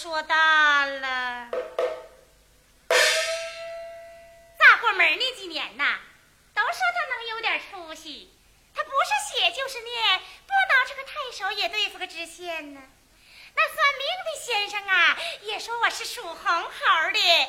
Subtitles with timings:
[0.00, 1.50] 说大了。
[4.56, 5.98] 咋过门那几年呐，
[6.54, 8.32] 都说他能有点出息，
[8.76, 12.80] 他不是写就是念，不挠这个太守也对付个知县呢。
[13.56, 16.70] 那算命的先生啊，也说我是属红猴
[17.12, 17.48] 的，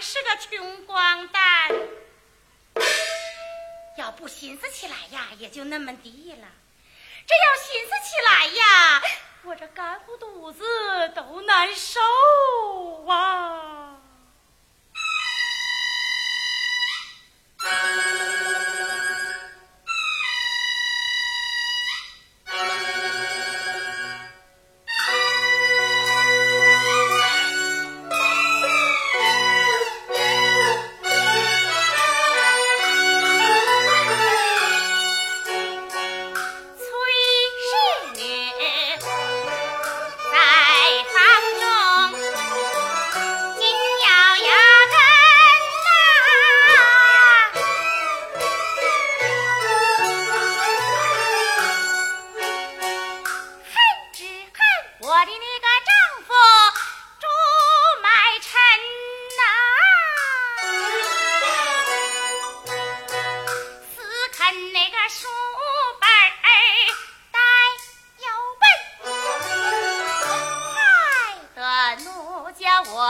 [0.00, 1.70] 是个穷光蛋。
[3.98, 6.48] 要不寻思起来呀，也就那么地了。
[7.26, 9.02] 这要寻思起来呀，
[9.44, 10.64] 我这干糊肚子
[11.14, 12.00] 都难受
[13.06, 13.89] 啊！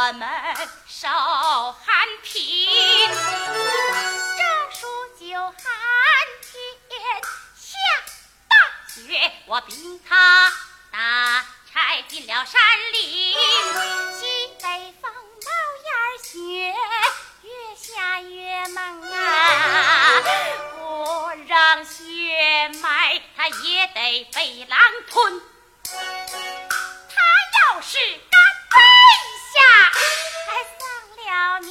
[0.00, 0.26] 我们
[0.88, 1.84] 受寒
[2.22, 2.66] 贫。
[4.34, 4.42] 这
[4.74, 4.88] 数
[5.18, 5.52] 九寒
[6.40, 6.50] 天
[7.54, 7.76] 下
[8.48, 8.56] 大
[8.88, 10.50] 雪，我逼他
[10.90, 12.62] 打柴进了山
[12.94, 13.34] 林，
[14.18, 15.50] 西北风冒
[15.84, 15.92] 烟
[16.24, 16.74] 雪，
[17.42, 20.22] 越下越猛啊！
[20.78, 24.80] 不让雪埋，他也得被狼
[25.10, 25.42] 吞。
[25.84, 27.20] 他
[27.74, 28.40] 要是敢
[28.70, 28.78] 背
[29.60, 29.64] 呀，
[30.46, 30.48] 还
[30.78, 30.80] 丧
[31.16, 31.70] 了命！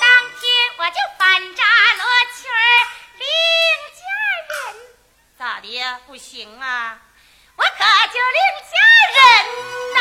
[0.00, 0.04] 当
[0.40, 0.42] 天
[0.78, 1.20] 我就反
[1.54, 1.62] 扎
[1.98, 2.02] 罗
[2.34, 2.40] 裙
[3.18, 3.26] 领
[3.98, 4.00] 家
[4.48, 4.52] 人，
[5.38, 5.66] 咋的？
[6.06, 6.98] 不行啊，
[7.56, 7.68] 我可
[8.08, 8.40] 就领
[8.70, 8.74] 家
[9.16, 9.20] 人
[9.94, 9.98] 呐。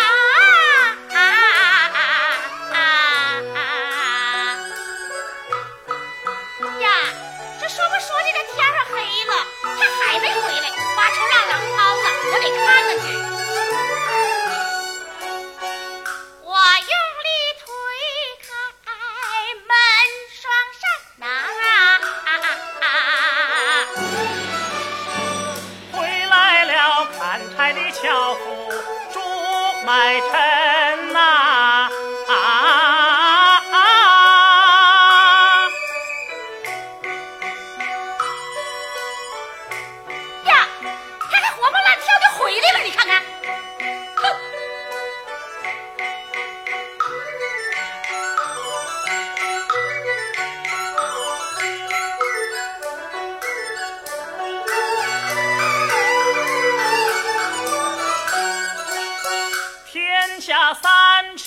[30.29, 30.80] 臣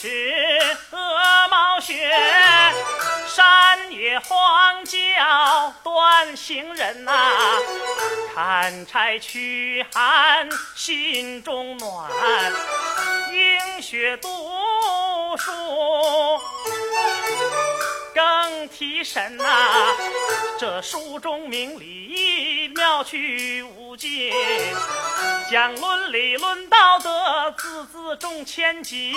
[0.05, 2.11] 三尺鹅毛雪，
[3.27, 7.11] 山野荒郊断行人呐、
[8.35, 12.11] 砍柴驱寒心中暖，
[13.33, 14.29] 饮雪读
[15.39, 15.51] 书
[18.15, 19.47] 更提神呐、
[20.59, 22.33] 这书中明理
[22.84, 24.31] 妙趣无尽，
[25.50, 29.14] 讲伦理论道德，字字重千金。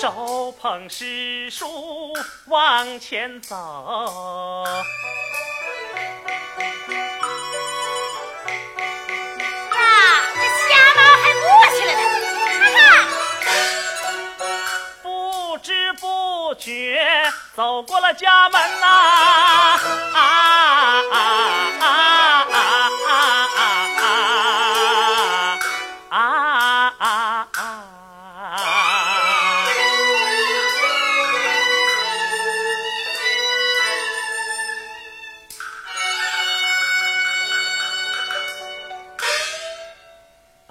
[0.00, 2.10] 手捧诗书
[2.46, 3.54] 往前走。
[9.74, 9.92] 呀，
[10.34, 11.44] 这瞎猫还过
[11.76, 12.00] 去了呢，
[12.46, 12.80] 看看。
[15.02, 16.98] 不知不觉
[17.54, 19.17] 走过了家门呐、啊，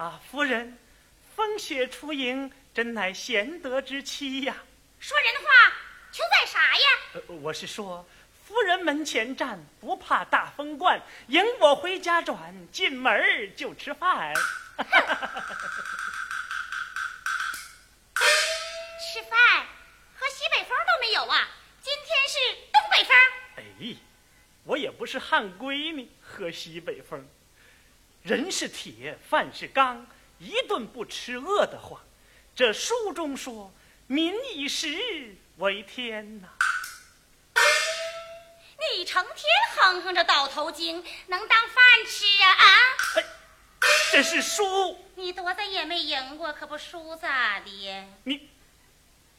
[0.08, 0.78] 啊，夫人，
[1.36, 4.56] 风雪出迎，真乃贤德之妻呀。
[4.98, 5.70] 说人话，
[6.10, 6.86] 求在啥呀？
[7.12, 8.08] 呃，我是说，
[8.46, 14.32] 夫人门前站，不怕大风灌，迎我回家转，进门就吃饭。
[19.12, 19.66] 吃饭，
[20.18, 21.48] 喝西北风都没有啊！
[21.82, 22.38] 今天是
[22.72, 23.14] 东北风。
[23.56, 23.62] 哎，
[24.64, 27.28] 我也不是汉闺女，喝西北风。
[28.28, 30.06] 人是铁，饭是钢，
[30.38, 31.98] 一顿不吃饿得慌。
[32.54, 33.72] 这书中说，
[34.06, 36.48] 民以食为天呐。
[38.92, 39.44] 你成天
[39.76, 42.50] 哼哼着倒头经，能当饭吃啊？
[42.52, 42.66] 啊！
[43.16, 43.24] 哎，
[44.12, 45.02] 这是书。
[45.14, 48.06] 你多大也没赢过，可不输咋的？
[48.24, 48.50] 你。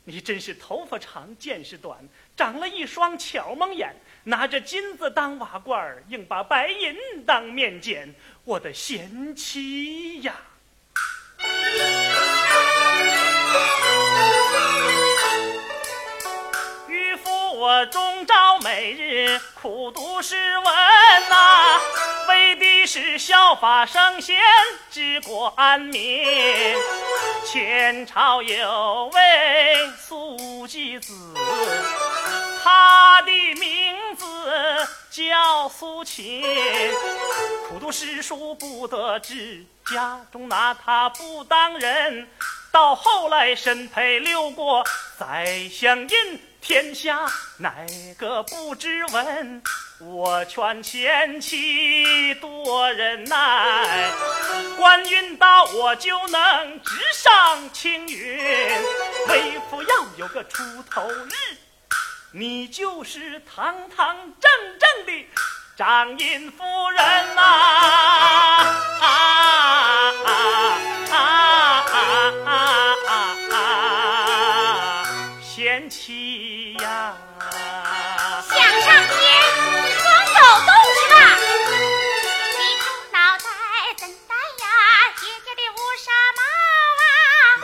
[0.10, 1.96] 你真是头发长见识短，
[2.36, 8.16] 长了一双巧蒙眼，拿着金子当瓦罐硬把白银当面捡。
[8.44, 10.34] 我的贤妻呀！
[16.88, 20.66] 渔夫我终朝每日苦读诗文
[21.30, 21.80] 呐，
[22.28, 22.49] 为
[22.92, 24.36] 是效法圣贤，
[24.90, 26.26] 治国安民。
[27.46, 29.22] 前朝有位
[29.96, 31.14] 苏季子，
[32.64, 34.26] 他的名字
[35.12, 36.42] 叫苏秦。
[37.68, 42.28] 苦读诗书不得志，家中拿他不当人。
[42.72, 44.84] 到后来身配六国，
[45.20, 47.74] 宰相印天下，哪
[48.18, 49.62] 个不知闻？
[50.00, 54.10] 我劝贤妻多忍耐，
[54.78, 58.38] 官运到我就能直上青云。
[59.28, 61.34] 为夫要有个出头日，
[62.32, 64.50] 你就是堂堂正
[64.80, 65.28] 正的
[65.76, 67.42] 张印夫人呐！
[67.42, 70.09] 啊啊
[75.80, 77.16] 贤妻呀！
[78.50, 79.16] 想上天。
[80.28, 81.16] 走动去吧，
[82.60, 82.84] 你猪
[83.14, 83.48] 脑袋
[83.98, 84.68] 怎戴呀？
[85.16, 86.42] 姐姐的乌纱帽
[87.00, 87.64] 啊，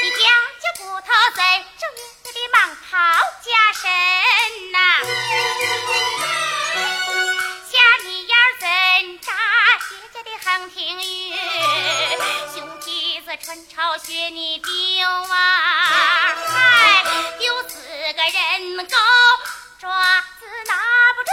[0.00, 0.22] 你家
[0.62, 1.42] 家骨头怎
[1.74, 2.56] 着爷爷的蟒
[2.88, 2.88] 袍
[3.42, 3.82] 加身
[4.70, 4.78] 呐？
[7.68, 7.74] 下
[8.04, 8.62] 你腰怎
[9.18, 9.26] 扎
[9.90, 11.02] 姐姐的横庭玉？
[12.54, 12.86] 熊蹄
[13.20, 14.68] 子穿朝学你丢
[15.30, 15.87] 啊，
[18.78, 18.96] 人狗。
[19.80, 19.88] 爪
[20.38, 20.74] 子拿
[21.14, 21.30] 不住，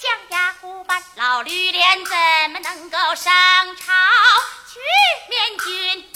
[0.00, 2.16] 像牙虎般老绿脸，怎
[2.52, 3.92] 么能够上朝
[4.72, 4.80] 去
[5.28, 6.08] 面君？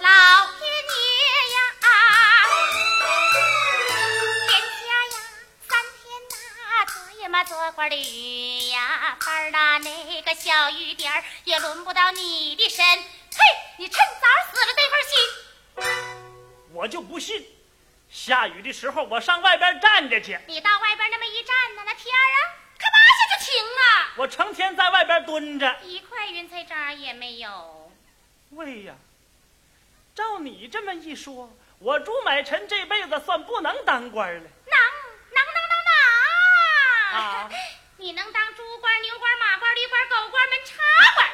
[0.00, 0.08] 老
[0.58, 0.96] 天爷
[1.52, 1.56] 呀，
[4.48, 5.16] 天下呀，
[5.68, 5.70] 三
[6.00, 6.34] 天呐，
[6.86, 12.63] 昨夜嘛做官的雨呀，班儿呐，那个小雨点儿也轮不到你的
[18.64, 20.38] 的时候我上外边站着去。
[20.46, 22.40] 你到外边那么一站呢，那天儿啊，
[22.78, 24.12] 可马下就晴了。
[24.16, 27.92] 我成天在外边蹲着，一块云彩渣也没有。
[28.50, 28.94] 喂呀，
[30.14, 34.40] 照你这么一说，我朱买臣这辈子算不能当官了。
[34.40, 34.78] 能
[35.30, 35.74] 能能能
[37.12, 37.20] 能！
[37.20, 37.50] 啊，
[37.98, 40.74] 你能当猪官、牛官、马官、驴官、狗官、门插
[41.16, 41.28] 官？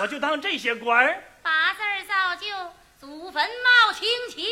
[0.00, 1.24] 我就当这些官儿。
[1.42, 2.46] 八字造就。
[2.98, 4.48] 祖坟冒清气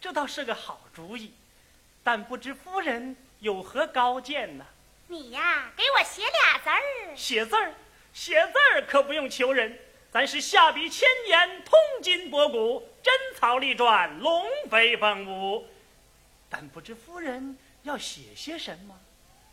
[0.00, 1.32] 这倒是个好主意，
[2.02, 4.64] 但不知夫人有何高见呢？
[5.08, 7.16] 你呀，给我写俩字儿。
[7.16, 7.74] 写字儿，
[8.12, 9.78] 写字儿可不用求人，
[10.12, 15.66] 咱是下笔千言，通今博古，真草隶篆，龙飞凤舞。
[16.48, 18.98] 但不知夫人要写些什么？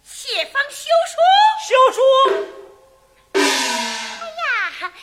[0.04, 1.18] 写封休书。
[1.68, 2.02] 休书。
[3.34, 4.94] 哎呀，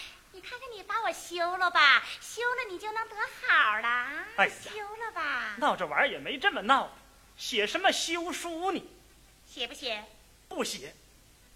[0.94, 4.24] 把我休了吧，休了你就能得好了。
[4.36, 5.56] 哎呀，休了吧。
[5.56, 6.96] 闹着玩也没这么闹，
[7.36, 8.88] 写什么休书你？
[9.44, 10.04] 写不写？
[10.48, 10.94] 不写。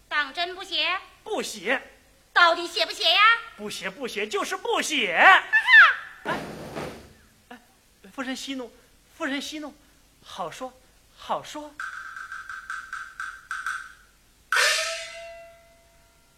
[0.08, 1.00] 当真不写？
[1.22, 1.80] 不写。
[2.32, 3.22] 到底写不写呀？
[3.56, 5.14] 不写不写就是不写。
[6.24, 6.36] 哎，
[7.50, 7.58] 哎，
[8.12, 8.72] 夫人息怒，
[9.16, 9.72] 夫人息怒，
[10.24, 10.72] 好说，
[11.16, 11.72] 好说。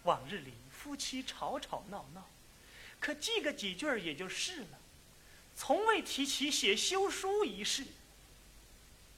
[0.03, 2.27] 往日里夫妻吵吵闹闹，
[3.01, 4.79] 可记个几句也就是了，
[5.55, 7.83] 从未提起写休书一事。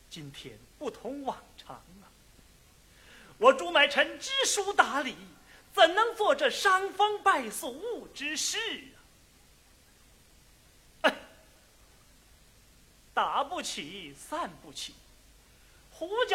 [0.09, 2.09] 今天不同往常啊，
[3.37, 5.15] 我朱买臣知书达理。
[5.73, 8.59] 怎能做这伤风败俗之事
[11.01, 11.11] 啊？
[13.11, 14.93] 打不起，散不起，
[15.89, 16.31] 胡搅。